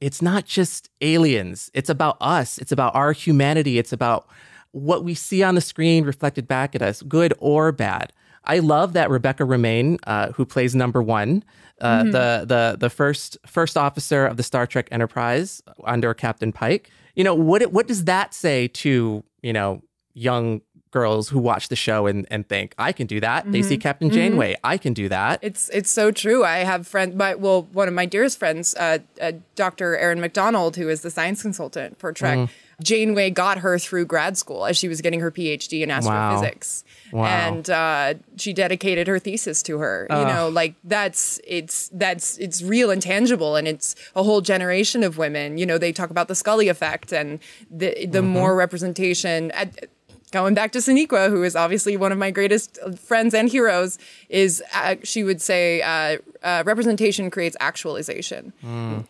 it's 0.00 0.20
not 0.22 0.44
just 0.44 0.90
aliens, 1.00 1.70
it's 1.74 1.88
about 1.88 2.16
us, 2.20 2.58
it's 2.58 2.72
about 2.72 2.94
our 2.94 3.12
humanity, 3.12 3.78
it's 3.78 3.92
about 3.92 4.28
what 4.72 5.04
we 5.04 5.14
see 5.14 5.42
on 5.42 5.54
the 5.54 5.60
screen 5.60 6.04
reflected 6.04 6.46
back 6.46 6.74
at 6.74 6.82
us, 6.82 7.02
good 7.02 7.32
or 7.38 7.72
bad. 7.72 8.12
I 8.46 8.58
love 8.58 8.92
that 8.92 9.10
Rebecca 9.10 9.44
Romijn, 9.44 9.98
uh, 10.06 10.32
who 10.32 10.44
plays 10.44 10.74
number 10.74 11.02
one, 11.02 11.44
uh, 11.80 12.04
the 12.04 12.44
the 12.46 12.76
the 12.78 12.90
first 12.90 13.36
first 13.46 13.76
officer 13.76 14.26
of 14.26 14.36
the 14.36 14.42
Star 14.42 14.66
Trek 14.66 14.88
Enterprise 14.90 15.62
under 15.84 16.14
Captain 16.14 16.52
Pike. 16.52 16.90
You 17.14 17.24
know 17.24 17.34
what? 17.34 17.62
What 17.72 17.88
does 17.88 18.04
that 18.04 18.34
say 18.34 18.68
to 18.68 19.24
you 19.42 19.52
know 19.52 19.82
young 20.14 20.60
girls 20.94 21.28
who 21.28 21.40
watch 21.40 21.68
the 21.68 21.76
show 21.76 22.06
and, 22.06 22.24
and 22.30 22.48
think 22.48 22.72
I 22.78 22.92
can 22.92 23.08
do 23.08 23.18
that? 23.20 23.50
They 23.50 23.62
see 23.62 23.76
Captain 23.76 24.10
Janeway, 24.10 24.54
I 24.62 24.78
can 24.78 24.94
do 24.94 25.08
that. 25.08 25.40
It's 25.42 25.68
it's 25.70 25.90
so 25.90 26.12
true. 26.12 26.44
I 26.44 26.58
have 26.58 26.86
friend, 26.86 27.16
my 27.16 27.34
well, 27.34 27.64
one 27.72 27.88
of 27.88 27.94
my 27.94 28.06
dearest 28.06 28.38
friends, 28.38 28.74
uh, 28.76 28.98
uh, 29.20 29.32
Dr. 29.56 29.96
Erin 29.96 30.20
Macdonald, 30.20 30.76
who 30.76 30.88
is 30.88 31.00
the 31.00 31.10
science 31.10 31.42
consultant 31.42 31.98
for 31.98 32.12
Trek. 32.12 32.38
Mm. 32.38 32.48
Janeway 32.82 33.30
got 33.30 33.58
her 33.58 33.78
through 33.78 34.06
grad 34.06 34.36
school 34.36 34.66
as 34.66 34.76
she 34.76 34.88
was 34.88 35.00
getting 35.00 35.20
her 35.20 35.30
PhD 35.30 35.82
in 35.82 35.90
astrophysics, 35.90 36.84
Wow. 37.12 37.26
and 37.26 37.70
uh, 37.70 38.14
she 38.36 38.52
dedicated 38.52 39.06
her 39.06 39.18
thesis 39.18 39.62
to 39.64 39.78
her. 39.78 40.06
You 40.10 40.16
know, 40.24 40.48
like 40.48 40.74
that's 40.84 41.40
it's 41.46 41.88
that's 41.92 42.36
it's 42.38 42.62
real 42.62 42.90
and 42.90 43.00
tangible, 43.00 43.56
and 43.56 43.68
it's 43.68 43.94
a 44.16 44.22
whole 44.22 44.40
generation 44.40 45.02
of 45.04 45.16
women. 45.18 45.58
You 45.58 45.66
know, 45.66 45.78
they 45.78 45.92
talk 45.92 46.10
about 46.10 46.28
the 46.28 46.34
Scully 46.34 46.68
effect 46.68 47.12
and 47.12 47.38
the 47.70 48.06
the 48.06 48.22
more 48.22 48.54
representation. 48.56 49.50
At, 49.52 49.86
going 50.34 50.52
back 50.52 50.72
to 50.72 50.78
Sonequa, 50.80 51.30
who 51.30 51.44
is 51.44 51.54
obviously 51.54 51.96
one 51.96 52.10
of 52.10 52.18
my 52.18 52.32
greatest 52.32 52.76
friends 52.98 53.34
and 53.34 53.48
heroes, 53.48 53.98
is 54.28 54.62
uh, 54.74 54.96
she 55.04 55.22
would 55.22 55.40
say 55.40 55.80
uh, 55.80 56.18
uh, 56.42 56.64
representation 56.66 57.30
creates 57.30 57.56
actualization, 57.60 58.52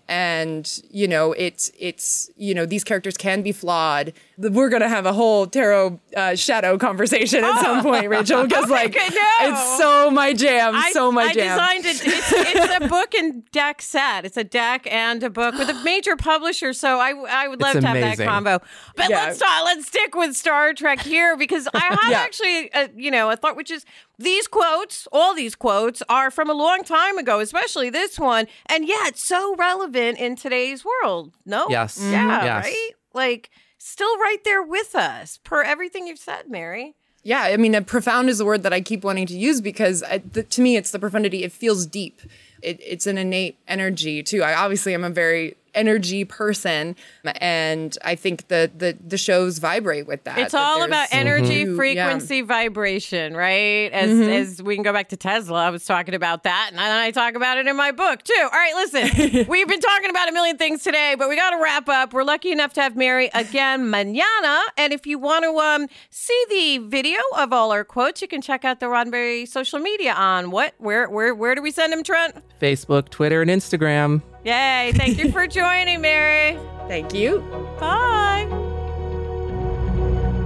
and 0.06 0.82
you 0.90 1.08
know 1.08 1.32
it's 1.32 1.72
it's 1.78 2.30
you 2.36 2.54
know 2.54 2.66
these 2.66 2.84
characters 2.84 3.16
can 3.16 3.40
be 3.40 3.52
flawed. 3.52 4.12
We're 4.36 4.68
gonna 4.68 4.88
have 4.88 5.06
a 5.06 5.12
whole 5.12 5.46
tarot 5.46 6.00
uh, 6.16 6.34
shadow 6.34 6.76
conversation 6.76 7.44
at 7.44 7.60
some 7.60 7.82
point, 7.82 8.08
Rachel, 8.08 8.42
because 8.42 8.68
like 8.70 8.92
God, 8.94 9.12
no. 9.14 9.48
it's 9.52 9.78
so 9.78 10.10
my 10.10 10.32
jam, 10.32 10.74
so 10.92 11.12
my 11.12 11.24
I 11.24 11.32
jam. 11.32 11.58
I 11.60 11.78
designed 11.80 11.86
it. 11.86 12.06
It's, 12.06 12.32
it's 12.32 12.84
a 12.84 12.88
book 12.88 13.14
and 13.14 13.48
deck 13.52 13.80
set. 13.80 14.24
It's 14.24 14.36
a 14.36 14.42
deck 14.44 14.86
and 14.90 15.22
a 15.22 15.30
book 15.30 15.54
with 15.56 15.68
a 15.68 15.74
major 15.84 16.16
publisher. 16.16 16.72
So 16.72 16.98
I, 16.98 17.10
I 17.28 17.46
would 17.48 17.60
love 17.60 17.76
It's 17.76 17.82
to 17.84 17.88
have 17.88 18.16
that 18.18 18.24
combo. 18.26 18.58
But 18.96 19.08
Yeah. 19.10 19.24
let's 19.26 19.38
talk. 19.38 19.64
Let's 19.64 19.86
stick 19.86 20.14
with 20.16 20.34
Star 20.34 20.74
Trek 20.74 21.00
here 21.00 21.36
because 21.36 21.68
I 21.72 21.78
have 21.80 21.98
Yeah. 22.10 22.18
actually, 22.20 22.72
uh, 22.72 22.88
you 22.96 23.10
know, 23.12 23.30
a 23.30 23.36
thought 23.36 23.56
which 23.56 23.70
is 23.70 23.84
these 24.18 24.48
quotes. 24.48 25.06
All 25.12 25.34
these 25.34 25.54
quotes 25.54 26.02
are 26.08 26.30
from 26.32 26.50
a 26.50 26.54
long 26.54 26.82
time 26.82 27.18
ago, 27.18 27.38
especially 27.40 27.88
this 27.90 28.18
one, 28.18 28.46
and 28.66 28.86
yet 28.88 29.16
so 29.16 29.54
relevant 29.56 30.18
in 30.18 30.34
today's 30.34 30.84
world. 30.84 31.34
No, 31.46 31.66
Yes. 31.68 31.98
yeah, 32.00 32.44
Yes. 32.44 32.64
right. 32.64 32.90
Like 33.12 33.50
still 33.84 34.16
right 34.18 34.42
there 34.44 34.62
with 34.62 34.94
us 34.94 35.38
per 35.44 35.62
everything 35.62 36.06
you've 36.06 36.18
said, 36.18 36.48
Mary. 36.48 36.94
Yeah, 37.22 37.42
I 37.42 37.56
mean, 37.56 37.82
profound 37.84 38.28
is 38.28 38.38
the 38.38 38.44
word 38.44 38.62
that 38.62 38.72
I 38.72 38.80
keep 38.80 39.04
wanting 39.04 39.26
to 39.26 39.36
use 39.36 39.60
because 39.60 40.02
I, 40.02 40.18
the, 40.18 40.42
to 40.42 40.60
me, 40.62 40.76
it's 40.76 40.90
the 40.90 40.98
profundity. 40.98 41.44
It 41.44 41.52
feels 41.52 41.86
deep. 41.86 42.20
It, 42.62 42.80
it's 42.82 43.06
an 43.06 43.18
innate 43.18 43.58
energy 43.68 44.22
too. 44.22 44.42
I 44.42 44.54
obviously 44.54 44.94
am 44.94 45.04
a 45.04 45.10
very 45.10 45.56
energy 45.74 46.24
person, 46.24 46.96
and 47.40 47.96
I 48.04 48.14
think 48.14 48.48
the 48.48 48.70
the 48.76 48.96
the 49.06 49.18
shows 49.18 49.58
vibrate 49.58 50.06
with 50.06 50.24
that. 50.24 50.38
It's 50.38 50.52
that 50.52 50.60
all 50.60 50.82
about 50.82 51.08
energy, 51.12 51.64
Mhm. 51.64 51.76
frequency, 51.76 52.42
vibration, 52.42 53.36
right? 53.36 53.90
As 53.92 54.10
as 54.10 54.62
we 54.62 54.74
can 54.76 54.82
go 54.82 54.92
back 54.92 55.08
to 55.10 55.16
Tesla, 55.16 55.66
I 55.66 55.70
was 55.70 55.84
talking 55.84 56.14
about 56.14 56.44
that, 56.44 56.68
and 56.72 56.80
I, 56.80 57.06
I 57.06 57.10
talk 57.10 57.34
about 57.34 57.58
it 57.58 57.66
in 57.66 57.76
my 57.76 57.92
book 57.92 58.22
too. 58.22 58.34
All 58.42 58.48
right, 58.50 58.74
listen, 58.74 59.46
we've 59.48 59.68
been 59.68 59.80
talking 59.80 60.10
about 60.10 60.28
a 60.28 60.32
million 60.32 60.56
things 60.56 60.82
today, 60.82 61.14
but 61.18 61.28
we 61.28 61.36
got 61.36 61.50
to 61.50 61.62
wrap 61.62 61.88
up. 61.88 62.12
We're 62.12 62.24
lucky 62.24 62.52
enough 62.52 62.72
to 62.74 62.82
have 62.82 62.96
Mary 62.96 63.30
again 63.34 63.90
manana, 63.90 64.60
and 64.76 64.92
if 64.92 65.06
you 65.06 65.18
want 65.18 65.44
to 65.44 65.50
um 65.58 65.88
see 66.10 66.44
the 66.50 66.78
video 66.88 67.18
of 67.36 67.52
all 67.52 67.72
our 67.72 67.84
quotes, 67.84 68.22
you 68.22 68.28
can 68.28 68.40
check 68.40 68.64
out 68.64 68.80
the 68.80 68.86
Roddenberry 68.86 69.46
social 69.48 69.78
media 69.78 70.12
on 70.14 70.50
what, 70.50 70.74
where, 70.78 71.08
where, 71.08 71.34
where 71.34 71.54
do 71.54 71.62
we 71.62 71.70
send 71.70 71.92
them, 71.92 72.02
Trent? 72.02 72.36
Facebook, 72.60 73.08
Twitter, 73.08 73.42
and 73.42 73.50
Instagram. 73.50 74.22
Yay! 74.44 74.92
Thank 74.94 75.18
you 75.18 75.32
for 75.32 75.46
joining, 75.46 76.02
Mary. 76.02 76.58
Thank 76.86 77.14
you. 77.14 77.40
Bye. 77.80 78.46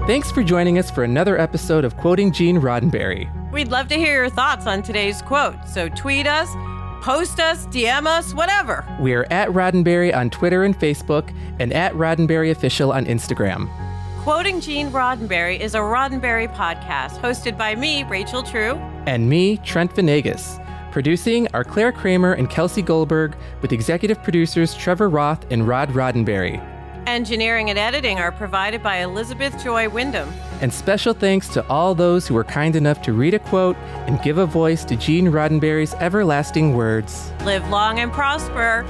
Thanks 0.07 0.31
for 0.31 0.43
joining 0.43 0.79
us 0.79 0.91
for 0.91 1.03
another 1.05 1.39
episode 1.39 1.85
of 1.85 1.97
Quoting 1.97 2.33
Gene 2.33 2.61
Roddenberry. 2.61 3.29
We'd 3.53 3.69
love 3.69 3.89
to 3.89 3.97
hear 3.97 4.15
your 4.15 4.31
thoughts 4.31 4.67
on 4.67 4.83
today's 4.83 5.21
quote. 5.21 5.57
So 5.67 5.89
tweet 5.89 6.27
us, 6.27 6.49
post 7.03 7.41
us, 7.41 7.67
DM 7.67 8.07
us, 8.07 8.33
whatever. 8.35 8.87
We 9.01 9.15
are 9.15 9.27
at 9.33 9.49
Roddenberry 9.49 10.15
on 10.15 10.31
Twitter 10.31 10.63
and 10.65 10.79
Facebook, 10.79 11.35
and 11.59 11.73
at 11.73 11.93
Roddenberry 11.95 12.53
Official 12.53 12.93
on 12.93 13.05
Instagram. 13.05 13.69
Quoting 14.23 14.61
Gene 14.61 14.91
Roddenberry 14.91 15.59
is 15.59 15.75
a 15.75 15.79
Roddenberry 15.79 16.55
podcast 16.55 17.21
hosted 17.21 17.59
by 17.59 17.75
me, 17.75 18.05
Rachel 18.05 18.43
True. 18.43 18.75
And 19.07 19.29
me, 19.29 19.57
Trent 19.59 19.93
Venegas. 19.93 20.59
Producing 20.99 21.47
are 21.55 21.63
Claire 21.63 21.93
Kramer 21.93 22.33
and 22.33 22.51
Kelsey 22.51 22.83
Goldberg, 22.83 23.37
with 23.63 23.73
executive 23.73 24.21
producers 24.25 24.75
Trevor 24.75 25.09
Roth 25.09 25.47
and 25.49 25.65
Rod 25.65 25.91
Roddenberry. 25.91 26.61
Engineering 27.07 27.71
and 27.71 27.79
editing 27.79 28.19
are 28.19 28.33
provided 28.33 28.83
by 28.83 28.97
Elizabeth 28.97 29.63
Joy 29.63 29.89
Wyndham. 29.89 30.29
And 30.61 30.75
special 30.75 31.15
thanks 31.15 31.47
to 31.51 31.65
all 31.69 31.95
those 31.95 32.27
who 32.27 32.35
were 32.35 32.43
kind 32.43 32.75
enough 32.75 33.01
to 33.03 33.13
read 33.13 33.33
a 33.33 33.39
quote 33.39 33.77
and 34.09 34.21
give 34.23 34.39
a 34.39 34.45
voice 34.47 34.85
to 34.87 34.97
Gene 34.97 35.27
Roddenberry's 35.27 35.95
everlasting 35.95 36.75
words. 36.75 37.31
Live 37.45 37.69
long 37.69 38.01
and 38.01 38.13
prosper. 38.13 38.85